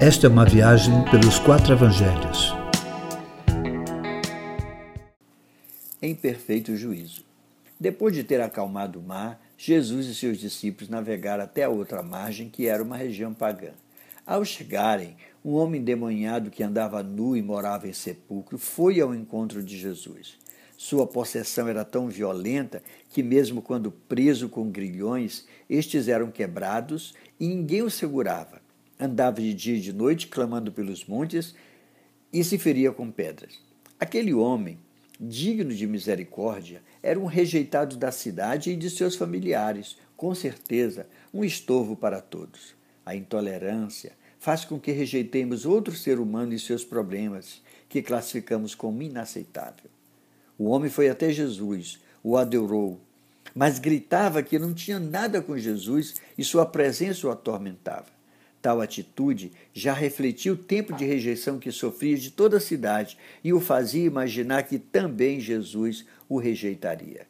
Esta 0.00 0.28
é 0.28 0.30
uma 0.30 0.44
viagem 0.44 1.04
pelos 1.10 1.40
quatro 1.40 1.72
evangelhos. 1.72 2.54
Em 6.00 6.14
perfeito 6.14 6.76
juízo. 6.76 7.24
Depois 7.80 8.14
de 8.14 8.22
ter 8.22 8.40
acalmado 8.40 9.00
o 9.00 9.02
mar, 9.02 9.44
Jesus 9.56 10.06
e 10.06 10.14
seus 10.14 10.38
discípulos 10.38 10.88
navegaram 10.88 11.42
até 11.42 11.64
a 11.64 11.68
outra 11.68 12.00
margem, 12.00 12.48
que 12.48 12.68
era 12.68 12.80
uma 12.80 12.96
região 12.96 13.34
pagã. 13.34 13.72
Ao 14.24 14.44
chegarem, 14.44 15.16
um 15.44 15.54
homem 15.54 15.80
endemoniado 15.80 16.48
que 16.48 16.62
andava 16.62 17.02
nu 17.02 17.36
e 17.36 17.42
morava 17.42 17.88
em 17.88 17.92
sepulcro 17.92 18.56
foi 18.56 19.00
ao 19.00 19.12
encontro 19.12 19.64
de 19.64 19.76
Jesus. 19.76 20.38
Sua 20.76 21.08
possessão 21.08 21.66
era 21.66 21.84
tão 21.84 22.06
violenta 22.06 22.84
que, 23.08 23.20
mesmo 23.20 23.60
quando 23.60 23.90
preso 23.90 24.48
com 24.48 24.70
grilhões, 24.70 25.44
estes 25.68 26.06
eram 26.06 26.30
quebrados 26.30 27.14
e 27.40 27.48
ninguém 27.48 27.82
o 27.82 27.90
segurava. 27.90 28.67
Andava 28.98 29.40
de 29.40 29.54
dia 29.54 29.76
e 29.76 29.80
de 29.80 29.92
noite, 29.92 30.26
clamando 30.26 30.72
pelos 30.72 31.04
montes, 31.04 31.54
e 32.32 32.42
se 32.42 32.58
feria 32.58 32.90
com 32.90 33.10
pedras. 33.10 33.60
Aquele 33.98 34.34
homem, 34.34 34.78
digno 35.20 35.72
de 35.72 35.86
misericórdia, 35.86 36.82
era 37.02 37.18
um 37.18 37.26
rejeitado 37.26 37.96
da 37.96 38.10
cidade 38.10 38.70
e 38.70 38.76
de 38.76 38.90
seus 38.90 39.14
familiares, 39.14 39.96
com 40.16 40.34
certeza 40.34 41.06
um 41.32 41.44
estorvo 41.44 41.96
para 41.96 42.20
todos. 42.20 42.74
A 43.06 43.14
intolerância 43.14 44.12
faz 44.38 44.64
com 44.64 44.78
que 44.78 44.92
rejeitemos 44.92 45.64
outro 45.64 45.94
ser 45.94 46.18
humano 46.18 46.52
e 46.52 46.58
seus 46.58 46.84
problemas, 46.84 47.62
que 47.88 48.02
classificamos 48.02 48.74
como 48.74 49.02
inaceitável. 49.02 49.90
O 50.58 50.66
homem 50.66 50.90
foi 50.90 51.08
até 51.08 51.32
Jesus, 51.32 52.00
o 52.22 52.36
adorou, 52.36 53.00
mas 53.54 53.78
gritava 53.78 54.42
que 54.42 54.58
não 54.58 54.74
tinha 54.74 54.98
nada 54.98 55.40
com 55.40 55.56
Jesus 55.56 56.16
e 56.36 56.44
sua 56.44 56.66
presença 56.66 57.26
o 57.26 57.30
atormentava. 57.30 58.17
Tal 58.60 58.80
atitude 58.80 59.52
já 59.72 59.92
refletia 59.92 60.52
o 60.52 60.56
tempo 60.56 60.92
de 60.92 61.04
rejeição 61.04 61.58
que 61.58 61.70
sofria 61.70 62.16
de 62.16 62.30
toda 62.30 62.56
a 62.56 62.60
cidade 62.60 63.16
e 63.42 63.52
o 63.52 63.60
fazia 63.60 64.04
imaginar 64.04 64.64
que 64.64 64.78
também 64.78 65.38
Jesus 65.38 66.04
o 66.28 66.38
rejeitaria. 66.38 67.26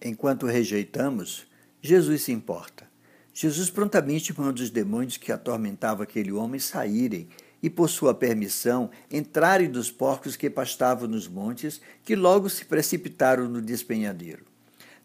Enquanto 0.00 0.46
rejeitamos, 0.46 1.46
Jesus 1.80 2.22
se 2.22 2.32
importa. 2.32 2.90
Jesus 3.34 3.70
prontamente 3.70 4.38
manda 4.38 4.62
os 4.62 4.70
demônios 4.70 5.16
que 5.16 5.32
atormentavam 5.32 6.02
aquele 6.02 6.30
homem 6.30 6.60
saírem 6.60 7.28
e, 7.62 7.70
por 7.70 7.88
sua 7.88 8.14
permissão, 8.14 8.90
entrarem 9.10 9.70
dos 9.70 9.90
porcos 9.90 10.36
que 10.36 10.50
pastavam 10.50 11.08
nos 11.08 11.26
montes, 11.26 11.80
que 12.04 12.14
logo 12.14 12.48
se 12.50 12.64
precipitaram 12.64 13.48
no 13.48 13.62
despenhadeiro. 13.62 14.51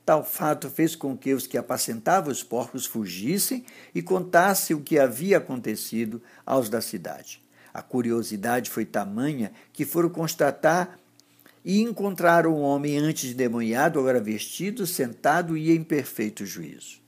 Tal 0.07 0.23
fato 0.23 0.69
fez 0.69 0.95
com 0.95 1.17
que 1.17 1.33
os 1.33 1.45
que 1.45 1.57
apacentavam 1.57 2.31
os 2.31 2.41
porcos 2.41 2.85
fugissem 2.85 3.65
e 3.93 4.01
contassem 4.01 4.73
o 4.73 4.79
que 4.79 4.97
havia 4.97 5.37
acontecido 5.37 6.21
aos 6.45 6.69
da 6.69 6.79
cidade. 6.79 7.43
A 7.73 7.81
curiosidade 7.81 8.69
foi 8.69 8.85
tamanha 8.85 9.51
que 9.73 9.83
foram 9.83 10.07
constatar 10.07 10.97
e 11.61 11.81
encontraram 11.81 12.55
um 12.55 12.61
homem 12.61 12.97
antes 12.97 13.33
demoniado, 13.33 13.99
agora 13.99 14.21
vestido, 14.21 14.87
sentado 14.87 15.57
e 15.57 15.71
em 15.71 15.83
perfeito 15.83 16.45
juízo. 16.45 17.01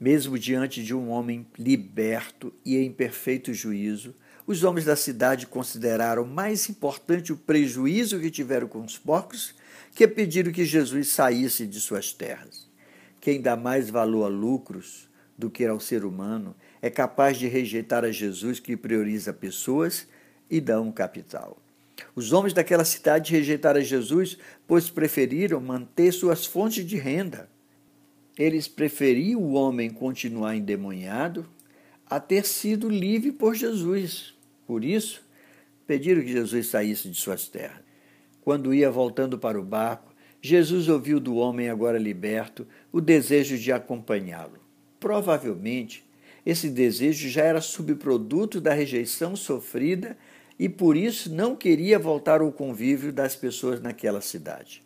Mesmo 0.00 0.36
diante 0.36 0.82
de 0.82 0.92
um 0.92 1.08
homem 1.08 1.46
liberto 1.56 2.52
e 2.64 2.76
em 2.78 2.90
perfeito 2.90 3.54
juízo, 3.54 4.12
os 4.50 4.64
homens 4.64 4.84
da 4.84 4.96
cidade 4.96 5.46
consideraram 5.46 6.26
mais 6.26 6.68
importante 6.68 7.32
o 7.32 7.36
prejuízo 7.36 8.18
que 8.18 8.32
tiveram 8.32 8.66
com 8.66 8.80
os 8.80 8.98
porcos 8.98 9.54
que 9.94 10.08
pediram 10.08 10.50
que 10.50 10.64
Jesus 10.64 11.12
saísse 11.12 11.64
de 11.68 11.78
suas 11.78 12.12
terras. 12.12 12.68
Quem 13.20 13.40
dá 13.40 13.54
mais 13.54 13.88
valor 13.88 14.24
a 14.24 14.28
lucros 14.28 15.08
do 15.38 15.48
que 15.48 15.64
ao 15.64 15.78
ser 15.78 16.04
humano 16.04 16.52
é 16.82 16.90
capaz 16.90 17.38
de 17.38 17.46
rejeitar 17.46 18.04
a 18.04 18.10
Jesus 18.10 18.58
que 18.58 18.76
prioriza 18.76 19.32
pessoas 19.32 20.08
e 20.50 20.60
dá 20.60 20.80
um 20.80 20.90
capital. 20.90 21.56
Os 22.16 22.32
homens 22.32 22.52
daquela 22.52 22.84
cidade 22.84 23.30
rejeitaram 23.30 23.80
Jesus, 23.80 24.36
pois 24.66 24.90
preferiram 24.90 25.60
manter 25.60 26.10
suas 26.10 26.44
fontes 26.44 26.84
de 26.84 26.96
renda. 26.96 27.48
Eles 28.36 28.66
preferiam 28.66 29.40
o 29.40 29.52
homem 29.52 29.90
continuar 29.90 30.56
endemoniado 30.56 31.46
a 32.04 32.18
ter 32.18 32.44
sido 32.44 32.88
livre 32.88 33.30
por 33.30 33.54
Jesus. 33.54 34.39
Por 34.70 34.84
isso, 34.84 35.20
pediram 35.84 36.22
que 36.22 36.30
Jesus 36.30 36.68
saísse 36.68 37.08
de 37.08 37.20
suas 37.20 37.48
terras. 37.48 37.82
Quando 38.40 38.72
ia 38.72 38.88
voltando 38.88 39.36
para 39.36 39.60
o 39.60 39.64
barco, 39.64 40.14
Jesus 40.40 40.88
ouviu 40.88 41.18
do 41.18 41.34
homem 41.34 41.68
agora 41.68 41.98
liberto 41.98 42.64
o 42.92 43.00
desejo 43.00 43.58
de 43.58 43.72
acompanhá-lo. 43.72 44.60
Provavelmente, 45.00 46.08
esse 46.46 46.70
desejo 46.70 47.28
já 47.28 47.42
era 47.42 47.60
subproduto 47.60 48.60
da 48.60 48.72
rejeição 48.72 49.34
sofrida 49.34 50.16
e 50.56 50.68
por 50.68 50.96
isso 50.96 51.34
não 51.34 51.56
queria 51.56 51.98
voltar 51.98 52.40
ao 52.40 52.52
convívio 52.52 53.12
das 53.12 53.34
pessoas 53.34 53.80
naquela 53.80 54.20
cidade. 54.20 54.84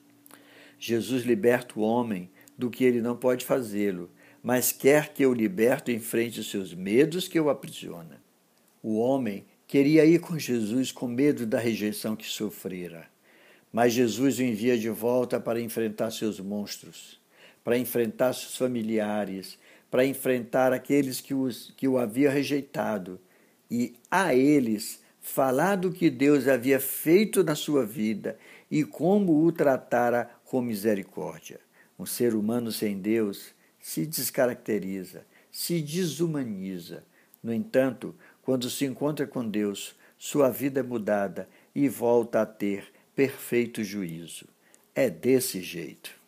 Jesus 0.78 1.24
liberta 1.24 1.78
o 1.78 1.82
homem 1.82 2.30
do 2.56 2.70
que 2.70 2.84
ele 2.84 3.02
não 3.02 3.18
pode 3.18 3.44
fazê-lo, 3.44 4.10
mas 4.42 4.72
quer 4.72 5.12
que 5.12 5.22
eu 5.22 5.34
liberto 5.34 5.90
em 5.90 5.98
frente 5.98 6.38
aos 6.38 6.50
seus 6.50 6.72
medos 6.72 7.28
que 7.28 7.38
o 7.38 7.50
aprisiona. 7.50 8.24
O 8.82 8.98
homem 8.98 9.46
Queria 9.66 10.04
ir 10.04 10.20
com 10.20 10.38
Jesus 10.38 10.92
com 10.92 11.08
medo 11.08 11.46
da 11.46 11.58
rejeição 11.58 12.14
que 12.14 12.26
sofrera. 12.26 13.06
Mas 13.72 13.92
Jesus 13.92 14.38
o 14.38 14.42
envia 14.42 14.78
de 14.78 14.88
volta 14.88 15.40
para 15.40 15.60
enfrentar 15.60 16.10
seus 16.10 16.38
monstros, 16.38 17.20
para 17.64 17.76
enfrentar 17.76 18.32
seus 18.32 18.56
familiares, 18.56 19.58
para 19.90 20.04
enfrentar 20.04 20.72
aqueles 20.72 21.20
que, 21.20 21.34
os, 21.34 21.72
que 21.76 21.88
o 21.88 21.98
havia 21.98 22.30
rejeitado 22.30 23.20
e 23.70 23.94
a 24.10 24.34
eles 24.34 25.02
falar 25.20 25.76
do 25.76 25.90
que 25.90 26.10
Deus 26.10 26.46
havia 26.46 26.78
feito 26.78 27.42
na 27.42 27.54
sua 27.54 27.84
vida 27.84 28.38
e 28.70 28.84
como 28.84 29.44
o 29.44 29.50
tratara 29.50 30.30
com 30.44 30.60
misericórdia. 30.60 31.58
Um 31.98 32.04
ser 32.04 32.34
humano 32.34 32.70
sem 32.70 33.00
Deus 33.00 33.54
se 33.80 34.04
descaracteriza, 34.04 35.24
se 35.50 35.80
desumaniza. 35.80 37.04
No 37.42 37.52
entanto, 37.52 38.14
quando 38.44 38.68
se 38.68 38.84
encontra 38.84 39.26
com 39.26 39.48
Deus, 39.48 39.96
sua 40.18 40.50
vida 40.50 40.80
é 40.80 40.82
mudada 40.82 41.48
e 41.74 41.88
volta 41.88 42.42
a 42.42 42.46
ter 42.46 42.92
perfeito 43.16 43.82
juízo. 43.82 44.46
É 44.94 45.08
desse 45.08 45.62
jeito. 45.62 46.23